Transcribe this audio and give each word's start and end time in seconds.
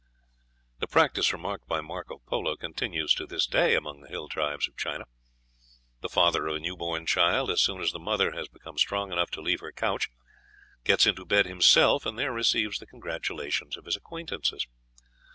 The 0.79 0.87
practice 0.87 1.31
remarked 1.31 1.67
by 1.67 1.79
Marco 1.79 2.23
Polo 2.25 2.55
continues 2.57 3.13
to 3.13 3.27
this 3.27 3.45
day 3.45 3.75
among 3.75 4.01
the 4.01 4.09
hill 4.09 4.27
tribes 4.27 4.67
of 4.67 4.75
China. 4.75 5.05
"The 5.99 6.09
father 6.09 6.47
of 6.47 6.55
a 6.55 6.59
new 6.59 6.75
born 6.75 7.05
child, 7.05 7.51
as 7.51 7.61
soon 7.61 7.79
as 7.81 7.91
the 7.91 7.99
mother 7.99 8.31
has 8.31 8.47
become 8.47 8.79
strong 8.79 9.11
enough 9.11 9.29
to 9.29 9.41
leave 9.41 9.59
her 9.59 9.71
couch, 9.71 10.09
gets 10.83 11.05
into 11.05 11.23
bed 11.23 11.45
himself, 11.45 12.03
and 12.07 12.17
there 12.17 12.33
receives 12.33 12.79
the 12.79 12.87
congratulations 12.87 13.77
of 13.77 13.85
his 13.85 13.95
acquaintances." 13.95 14.65